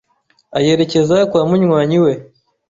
ayerekeza 0.57 1.17
kwa 1.29 1.41
munywanyi 1.49 1.97
we 2.03 2.13